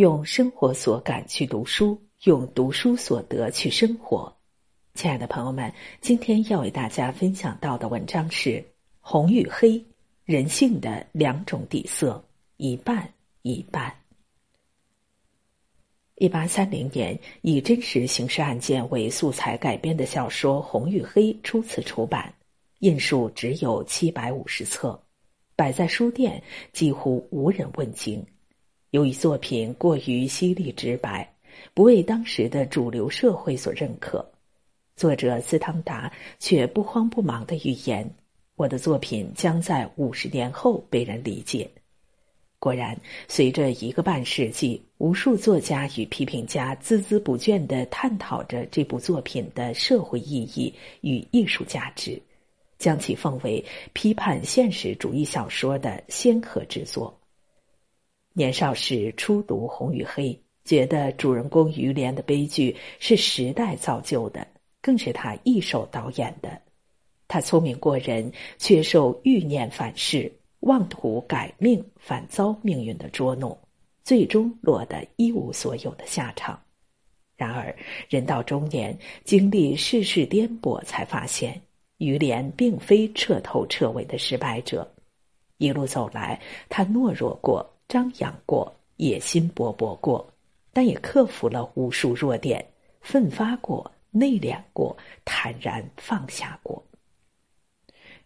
[0.00, 4.34] 用生活所感去读书，用读书所得去生活。
[4.94, 8.48] 亲爱的朋友们，今天要为大家分享到的文章是
[9.00, 9.84] 《红与黑：
[10.24, 12.12] 人性的两种底色》，
[12.56, 13.94] 一半一半。
[16.14, 22.32] 一八三零年，以真实刑事案件为素材改编的小说《红与黑》初次出版，
[22.78, 24.98] 印数只有七百五十册，
[25.54, 28.24] 摆在书店几乎无人问津。
[28.90, 31.32] 由于作品过于犀利直白，
[31.74, 34.24] 不为当时的主流社会所认可，
[34.96, 38.08] 作者斯汤达却不慌不忙的预言
[38.56, 41.70] ：“我的作品将在五十年后被人理解。”
[42.58, 42.98] 果然，
[43.28, 52.20] 随着一个半世纪，无数作家与批评家孜孜不倦的探讨着这部作品的社会意义与艺术价值，
[52.76, 57.16] 将其奉为批判现实主义小说的先河之作。
[58.40, 60.28] 年少时初读《红与黑》，
[60.64, 64.46] 觉得主人公于连的悲剧是时代造就的，
[64.80, 66.58] 更是他一手导演的。
[67.28, 73.54] 他聪明过人，却受欲念反噬，妄图改命，反遭命运的捉弄，
[74.02, 76.58] 最终落得一无所有的下场。
[77.36, 77.76] 然而，
[78.08, 81.60] 人到中年，经历世事颠簸，才发现
[81.98, 84.90] 于连并非彻头彻尾的失败者。
[85.58, 87.70] 一路走来，他懦弱过。
[87.90, 90.24] 张扬过，野心勃勃过，
[90.72, 92.64] 但也克服了无数弱点，
[93.00, 96.80] 奋发过，内敛过，坦然放下过。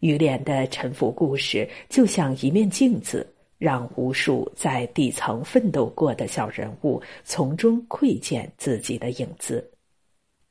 [0.00, 3.26] 于连的沉浮故事就像一面镜子，
[3.56, 9.66] 让无数在底层奋斗过的小人物从中窥见自己的影子。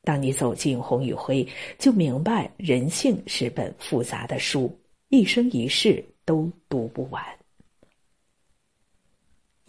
[0.01, 1.45] 当你走进《红与灰》，
[1.77, 4.75] 就明白人性是本复杂的书，
[5.09, 7.23] 一生一世都读不完。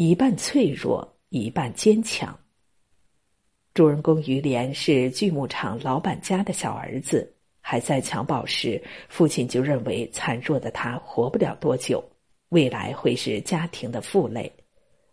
[0.07, 2.39] 一半脆弱，一半坚强。
[3.73, 8.79] 主人公于连是锯木厂老板家的小儿子，还在襁褓时，
[9.09, 12.05] 父亲就认为残弱的他活不了多久，
[12.51, 14.53] 未来会是家庭的负累。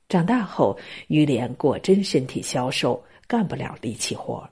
[0.09, 0.77] 长大后，
[1.07, 4.45] 于连果真身体消瘦，干不了力气活。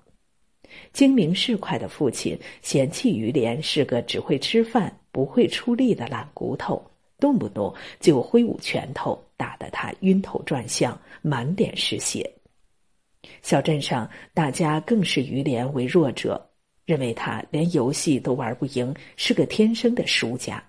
[0.94, 6.82] 精明市侩的父亲嫌弃于连是个只会吃饭不会出力的懒骨头。
[7.20, 12.30] 动不动就挥舞拳头，打得他晕头转向，满脸是血。
[13.42, 16.50] 小镇上大家更视于连为弱者，
[16.86, 20.64] 认为他连游戏都玩不赢，是个天生的输家。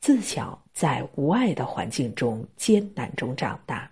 [0.00, 3.90] 自小在无爱的环境中艰难中长大，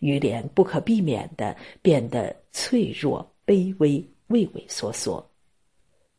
[0.00, 5.26] 于连不可避免的变得脆弱、卑微、畏畏缩缩。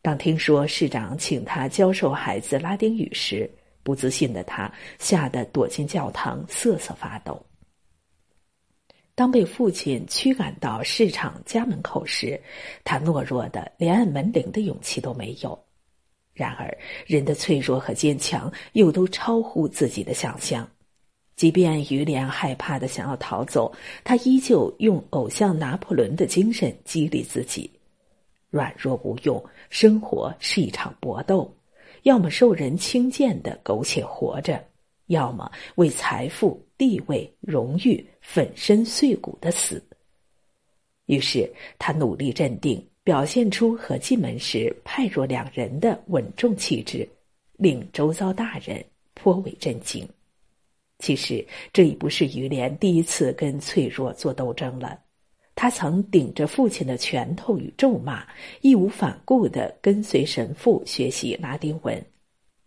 [0.02, 3.48] 当听说市长请他教授孩子拉丁语时，
[3.90, 7.44] 不自信的他吓得躲进教堂，瑟瑟发抖。
[9.16, 12.40] 当被父亲驱赶到市场家门口时，
[12.84, 15.60] 他懦弱的连按门铃的勇气都没有。
[16.36, 16.78] 然而，
[17.08, 20.70] 人的脆弱和坚强又都超乎自己的想象。
[21.36, 23.74] 即便于连害怕的想要逃走，
[24.04, 27.72] 他依旧用偶像拿破仑的精神激励自己：
[28.52, 31.52] 软弱无用，生活是一场搏斗。
[32.04, 34.64] 要么受人轻贱的苟且活着，
[35.08, 39.84] 要么为财富、地位、荣誉粉身碎骨的死。
[41.06, 47.08] 于是他努力镇定，表现出和进门时判若两人的稳重气质，
[47.58, 48.84] 令周遭大人
[49.14, 50.08] 颇为震惊。
[51.00, 55.00] 其实这已不是于连第一次跟脆弱做斗争了。
[55.62, 58.25] 他曾顶着父亲的拳头与咒骂，
[58.62, 62.02] 义无反顾的跟随神父学习拉丁文，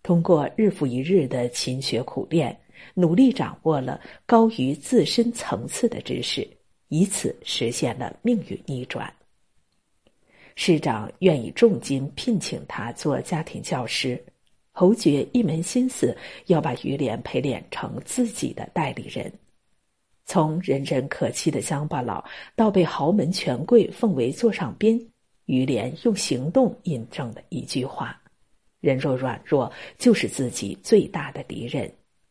[0.02, 2.54] 通过日复一日的勤学苦练，
[2.92, 6.46] 努力掌握了高于自身层次的知识，
[6.88, 9.10] 以此实现了命运逆转。
[10.54, 14.22] 市长愿意重金聘请他做家庭教师，
[14.70, 16.14] 侯爵一门心思
[16.44, 19.32] 要把于连培练成自己的代理人。
[20.24, 22.24] 从人人可欺的乡巴佬
[22.54, 25.10] 到被豪门权贵奉为座上宾，
[25.46, 28.18] 于连用行动印证了一句话：
[28.80, 31.86] 人若软弱，就是自己最大的敌人；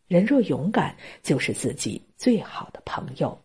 [0.08, 3.38] 人若勇敢，就是自己最好的朋友。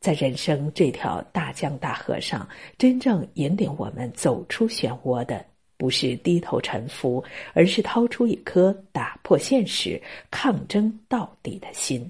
[0.00, 5.44] 在人生这条大江大河上，真正引领我们走出漩涡的，
[5.76, 10.00] 不是低头臣服，而是掏出一颗打破现实、
[10.30, 12.08] 抗争到底的心。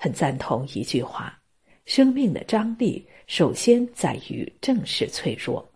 [0.00, 1.36] 很赞同一句话：
[1.84, 5.68] 生命的张力首先在于正视脆弱。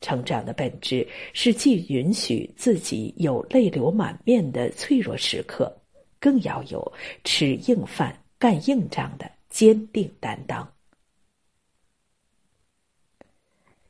[0.00, 5.76] 成长的本质是既允许自己有泪流满面的脆弱时刻，
[6.18, 6.92] 更要有
[7.24, 10.66] 吃硬饭、干硬仗的坚定担当。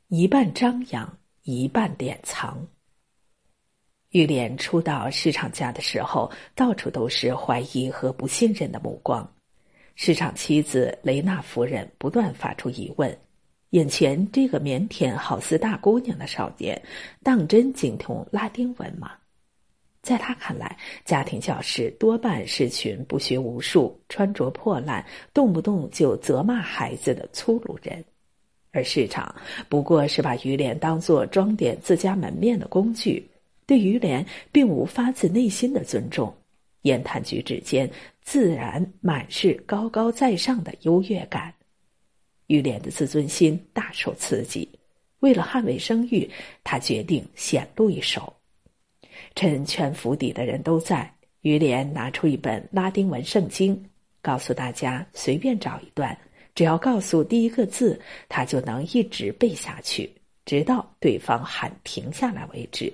[0.09, 2.67] 一半张扬，一半典藏。
[4.09, 9.31] 玉莲初到市场家的时候，到处都是怀疑和不信任的目光。
[10.01, 13.19] 市场妻子雷娜夫人不断发出疑问：
[13.71, 16.81] 眼前这个腼腆好似大姑娘的少年，
[17.21, 19.11] 当真精通拉丁文吗？
[20.01, 25.05] 在他看来，家庭教师多半是群不学无术、穿着破烂、
[25.35, 28.03] 动不动就责骂孩子的粗鲁人。
[28.71, 29.35] 而市场
[29.69, 33.29] 不过是把于连当作装点自家门面的工具，
[33.67, 36.33] 对于连并无发自内心的尊重，
[36.83, 37.91] 言谈举止间
[38.31, 41.51] 自然满是高高在上的优越感。
[42.49, 44.69] 于连的自尊心大受刺激，
[45.21, 46.31] 为了捍卫声誉，
[46.63, 48.31] 他决定显露一手。
[49.35, 51.11] 趁全府邸的人都在，
[51.41, 53.83] 于连拿出一本拉丁文圣经，
[54.21, 56.15] 告诉大家随便找一段。
[56.55, 57.99] 只要告诉第一个字，
[58.29, 60.15] 他就能一直背下去，
[60.45, 62.93] 直到对方喊停下来为止。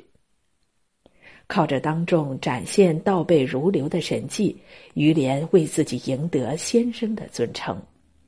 [1.47, 4.57] 靠着当众展现倒背如流的神迹，
[4.95, 7.81] 于连为自己赢得先生的尊称，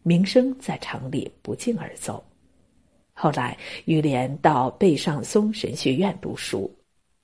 [0.02, 2.24] 名声在城里不胫而走。
[3.12, 6.70] 后来，于连到贝上松神学院读书，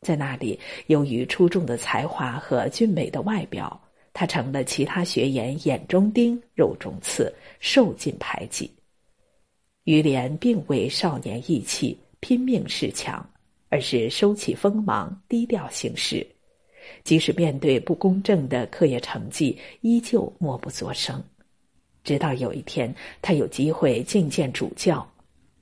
[0.00, 3.78] 在那里，由于出众的才华和俊美的外表。
[4.14, 8.70] 他成了其他学员眼中钉、肉中刺，受尽排挤。
[9.84, 13.26] 于连并未少年意气、拼命恃强，
[13.72, 16.24] 而是收起锋芒，低调行事。
[17.04, 21.24] 即使面对不公正的课业成绩，依旧默不作声。
[22.04, 25.10] 直到有一天，他有机会觐见主教，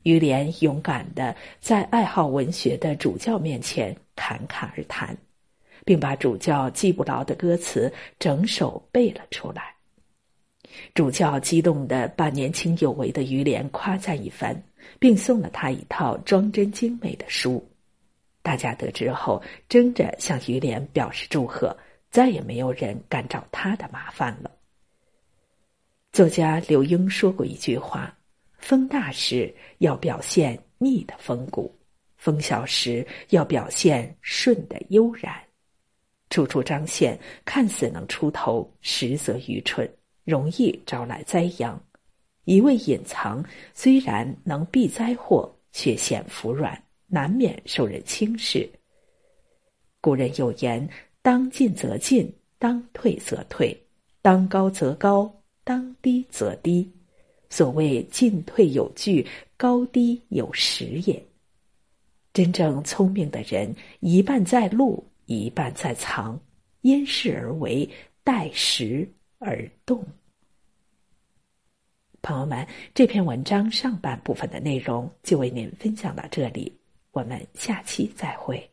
[0.03, 5.17] 于连勇敢的在爱好文学的主教面前侃侃而谈。
[5.83, 9.75] 并把主教记不牢的歌词整首背了出来。
[10.95, 14.63] 主教激动的把年轻有为的于连夸赞一番，
[14.99, 17.67] 并送了他一套装帧精美的书。
[18.43, 21.77] 大家得知后，争着向于连表示祝贺，
[22.11, 24.51] 再也没有人敢找他的麻烦了。
[26.13, 28.17] 作家刘英说过一句话
[28.59, 31.73] ：“风大时要表现逆的风骨，
[32.17, 35.35] 风小时要表现顺的悠然。”
[36.31, 39.89] 处处彰显，看似能出头，实则愚蠢，
[40.25, 41.77] 容易招来灾殃；
[42.45, 43.45] 一味隐藏，
[43.75, 48.67] 虽然能避灾祸，却显服软，难免受人轻视。
[50.01, 50.89] 古人有言
[51.21, 53.79] ：“当进则进，当退则退，
[54.23, 55.31] 当高则高，
[55.65, 56.91] 当低则低。”
[57.51, 59.27] 所谓进退有据，
[59.57, 61.23] 高低有时也。
[62.33, 65.05] 真正聪明的人，一半在路。
[65.27, 66.37] 一半在藏，
[66.81, 67.89] 因势而为，
[68.25, 69.09] 待时
[69.39, 70.05] 而动。
[72.21, 76.80] 朋友们，这篇文章上半部分的内容就为您分享到这里，
[77.13, 78.70] 我们下期再会。